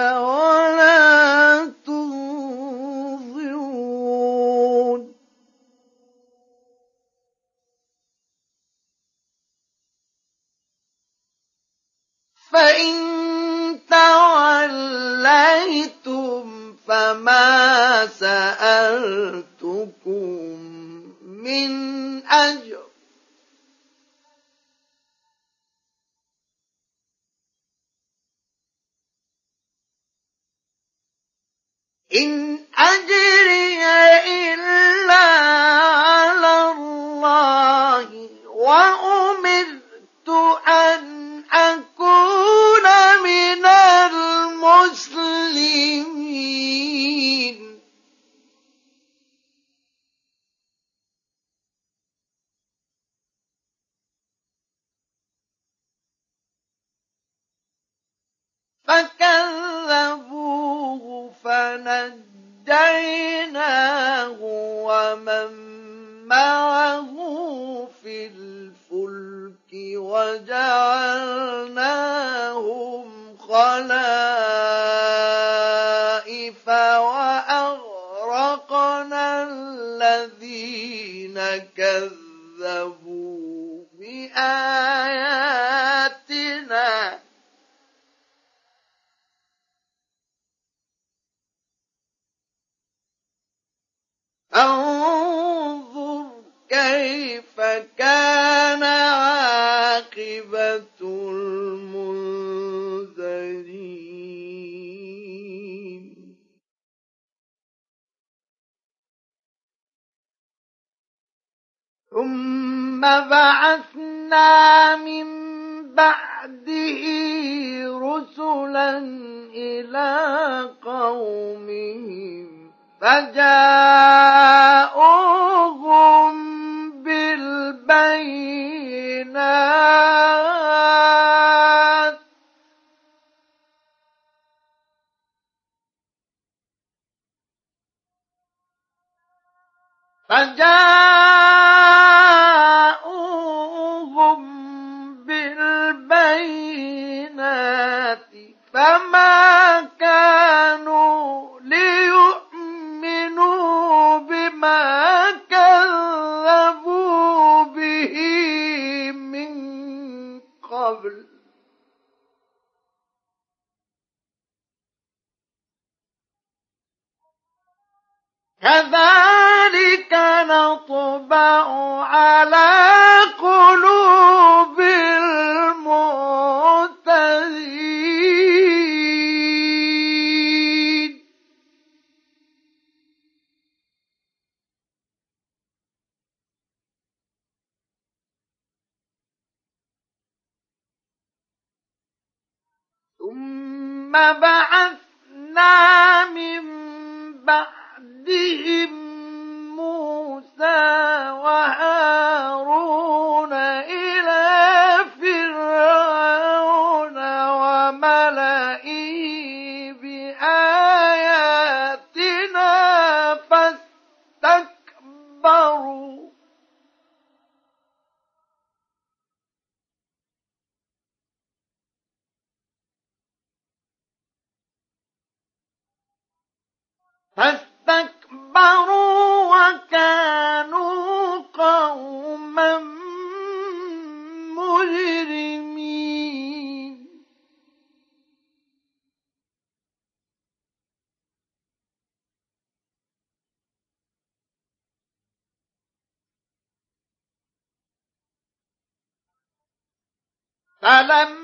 [251.11, 251.40] فلما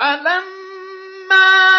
[0.00, 1.69] فلما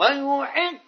[0.00, 0.79] ويحق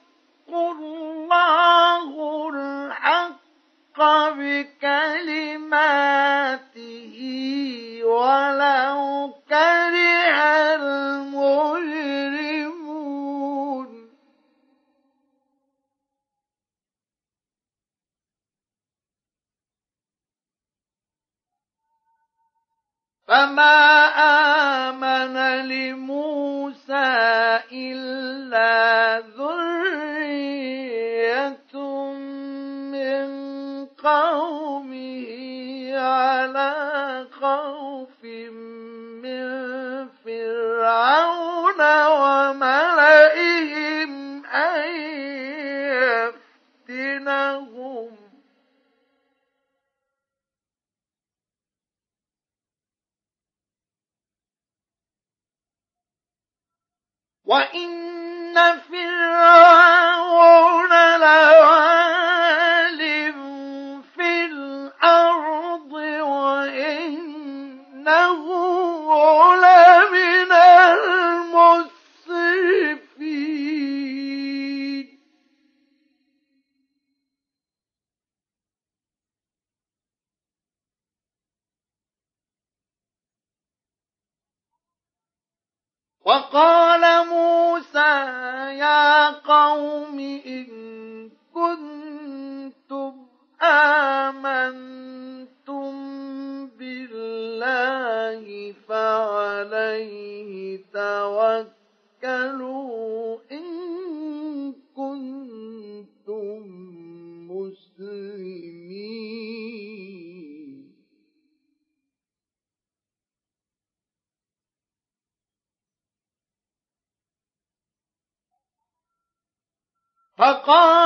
[120.43, 121.02] فقالوا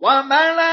[0.00, 0.69] وملأه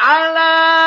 [0.00, 0.79] على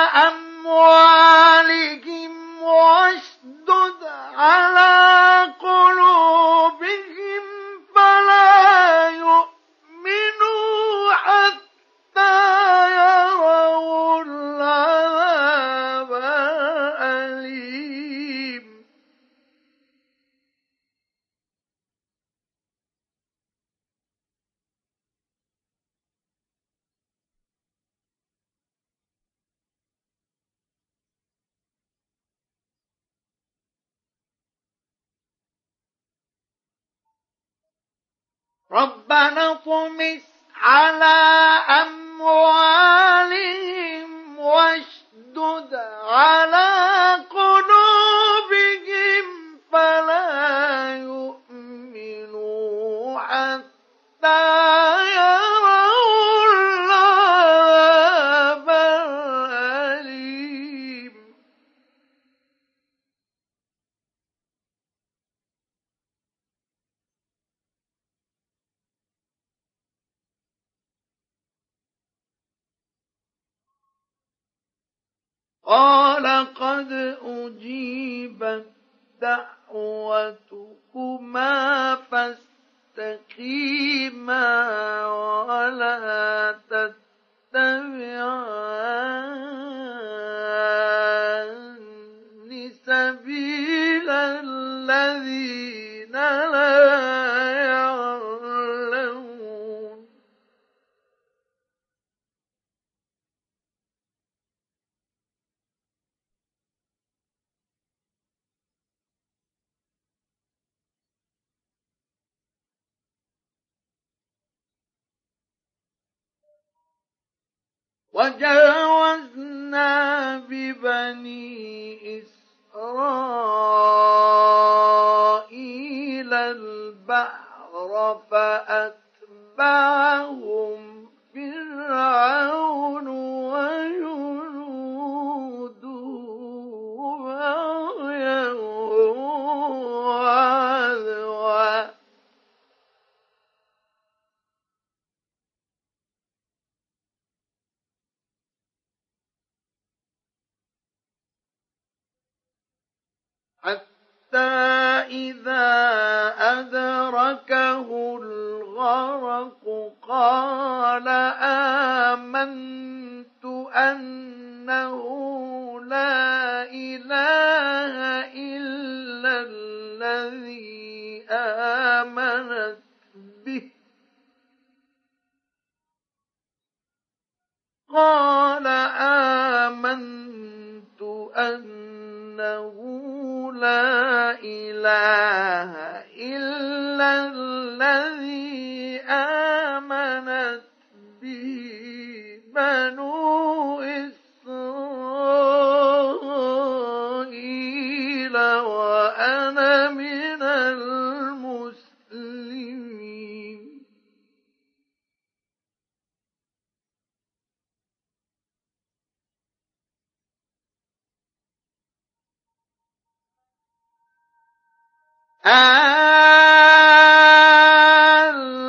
[198.84, 201.84] وأنا من المسلمين.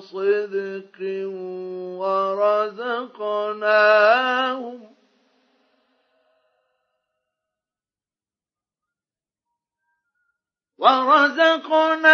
[0.01, 0.99] صدق
[2.01, 3.19] ورزقناهم.
[10.79, 12.09] ورزقناهم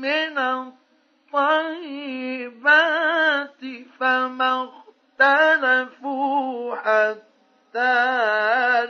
[0.00, 2.02] من الطيبات
[4.00, 4.68] فما
[5.20, 7.32] اختلفوا حتى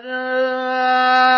[0.04, 1.32] جاء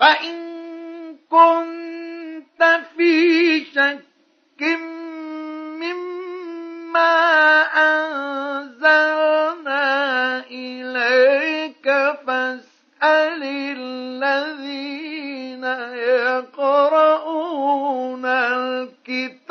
[0.00, 0.36] فإن
[1.30, 4.62] كنت في شك
[5.82, 7.14] مما
[8.64, 9.84] أنزلنا
[10.50, 11.86] إليك
[12.26, 13.42] فاسأل
[13.78, 15.64] الذين
[16.94, 19.43] يقرؤون الكتاب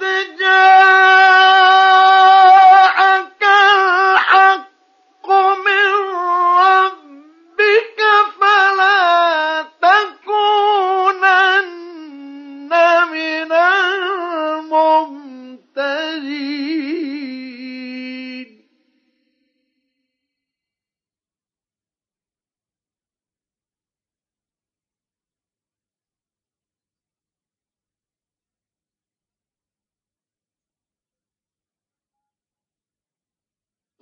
[0.00, 0.42] لقد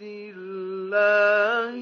[0.00, 1.76] الله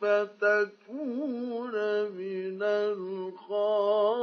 [0.00, 1.74] فتكون
[2.10, 4.20] من الخاسرين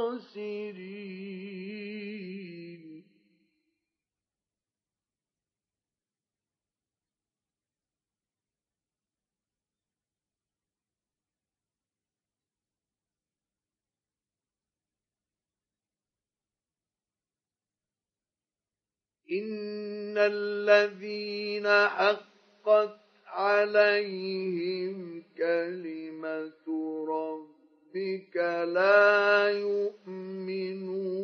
[19.38, 26.66] إن الذين حقت عليهم كلمة
[27.08, 28.36] ربك
[28.74, 31.18] لا يؤمنون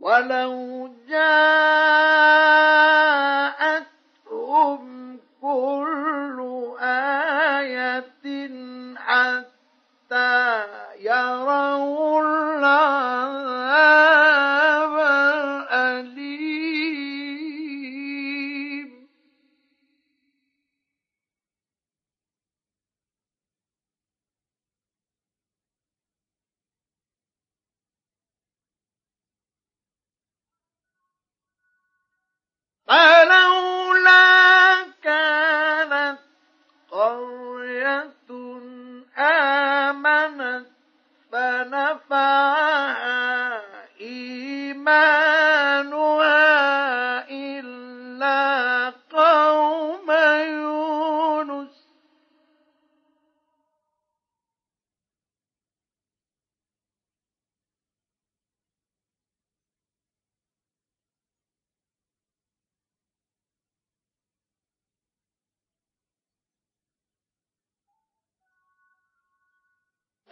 [0.00, 1.50] ولو جاءتهم
[5.42, 6.38] كل
[6.80, 8.04] آية
[8.96, 10.64] حتى
[11.00, 13.40] يروا العذاب.
[32.90, 34.26] فلولا
[35.02, 36.18] كانت
[36.90, 38.14] قرية
[39.18, 40.66] آمنت
[41.32, 42.80] فنفعها
[44.00, 45.30] إيمانها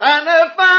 [0.09, 0.78] فنفعها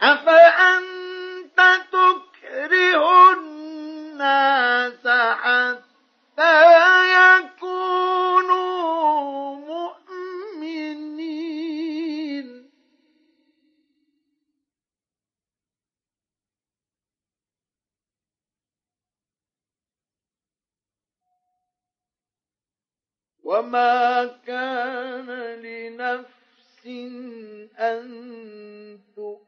[0.01, 1.59] أفأنت
[1.91, 3.64] تكره
[4.15, 5.07] الناس
[5.41, 6.55] حتى
[7.45, 8.55] يكونوا
[9.55, 11.15] مؤمنين.
[23.43, 25.29] وما كان
[25.61, 26.85] لنفس
[27.79, 28.05] أن
[29.15, 29.44] تؤمن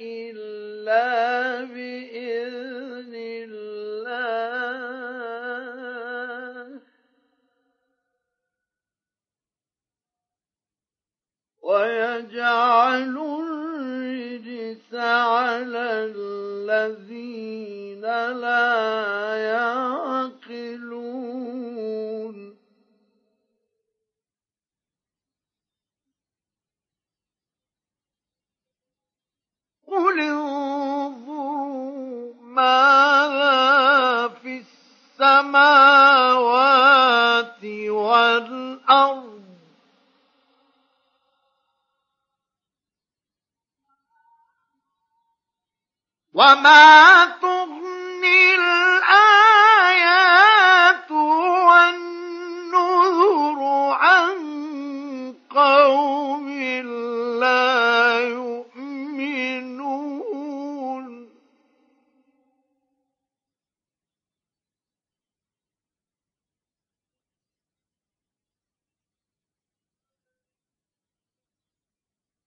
[0.00, 4.24] إلا بإذن الله.
[11.62, 18.00] ويجعل الرجس على الذين
[18.40, 20.64] لا يعقلون.
[29.94, 31.84] قل انظروا
[32.42, 34.62] ماذا في
[35.20, 36.04] السماوات
[37.88, 39.44] والأرض
[46.34, 49.90] وما تغني الآيات
[51.70, 53.60] والنذر
[53.92, 54.38] عن
[55.50, 56.48] قوم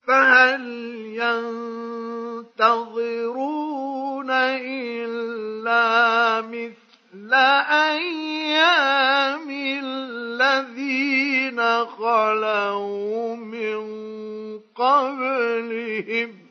[0.07, 0.61] فهل
[2.55, 5.81] ينتظرون إلا
[6.41, 7.33] مثل
[7.71, 9.49] أيام
[9.83, 13.79] الذين خلوا من
[14.75, 16.46] قبلهم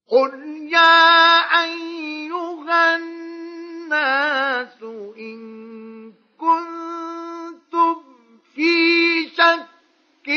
[0.07, 0.34] قل
[0.72, 4.84] يا أيها الناس
[5.18, 7.95] إن كنتم
[8.56, 10.30] في شك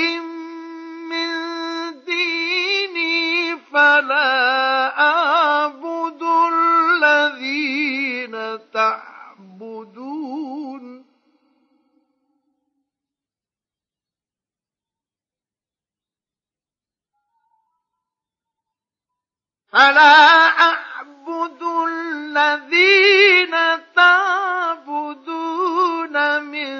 [19.78, 23.54] فلا أعبد الذين
[23.96, 25.34] تعبدون
[26.42, 26.74] من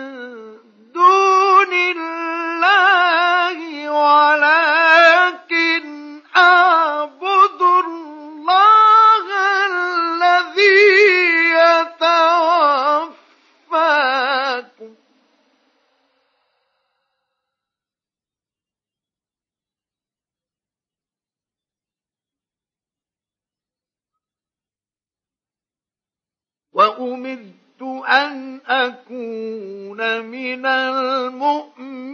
[0.95, 3.59] دون الله
[3.91, 4.68] ولكن
[26.79, 32.09] وأمرت أن أكون من المؤمنين.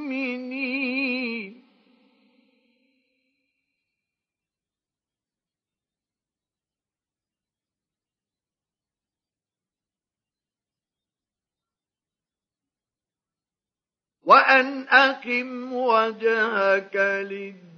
[14.22, 17.73] وأن أقم وجهك للدين.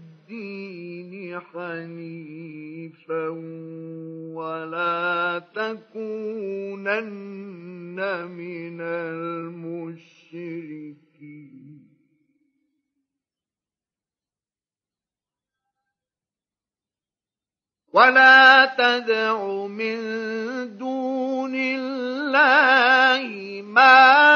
[1.40, 3.28] حنيفا
[4.34, 7.06] ولا تكونن
[8.26, 10.96] من المشركين.
[17.96, 19.98] ولا تدع من
[20.78, 24.35] دون الله ما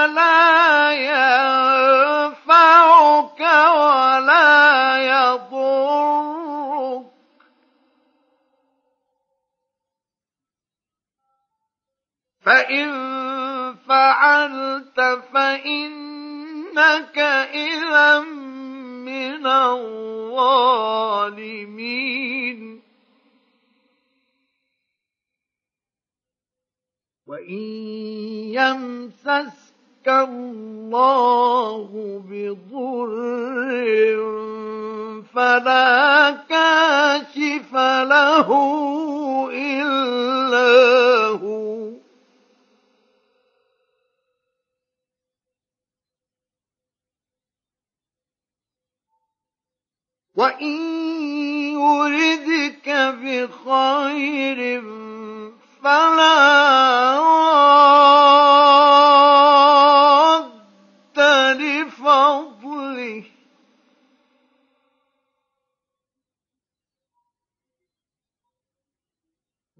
[12.50, 12.90] فإن
[13.88, 15.00] فعلت
[15.32, 17.18] فإنك
[17.54, 18.20] إذا
[19.06, 20.90] من الظالمين
[27.26, 27.62] وإن
[28.58, 31.88] يمسسك الله
[32.28, 33.10] بضر
[35.34, 38.50] فلا كاشف له
[39.52, 40.70] إلا
[41.28, 41.99] هو
[50.40, 50.76] وإن
[51.76, 52.88] يردك
[53.22, 54.82] بخير
[55.82, 56.40] فلا
[60.30, 61.18] رد
[61.60, 63.24] لفضله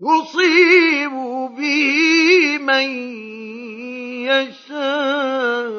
[0.03, 1.15] يصيب
[1.57, 2.89] به من
[4.29, 5.71] يشاء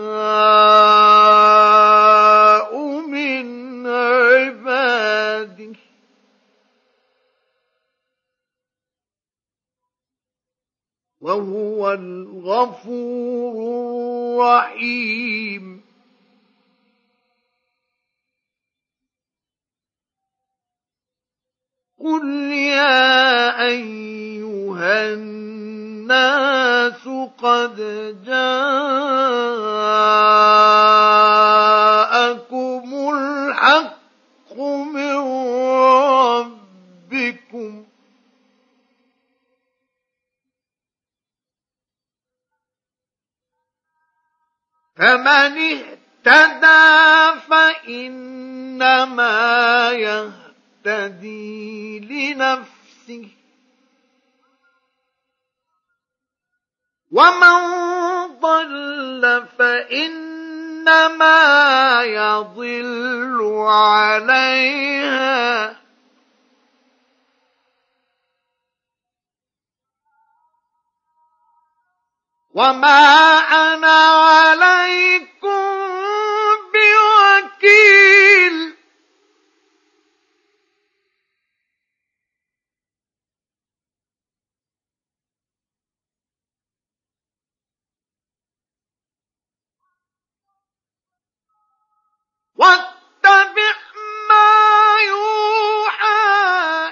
[11.22, 13.56] وهو الغفور
[14.42, 15.82] الرحيم.
[22.00, 27.08] قل يا أيها الناس
[27.38, 27.76] قد
[28.26, 28.72] جاءكم
[33.16, 34.58] الحق
[34.94, 35.11] من
[45.02, 49.02] فمن اهتدى فإنما
[49.92, 53.28] يهتدي لنفسه.
[57.12, 57.60] ومن
[58.40, 61.42] ضل فإنما
[62.04, 65.81] يضل عليها.
[72.54, 73.00] وما
[73.40, 73.98] أنا
[74.28, 75.62] عليكم
[76.74, 78.76] بوكيل
[92.56, 93.76] واتبع
[94.30, 96.22] ما يوحى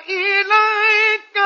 [0.09, 1.37] إليك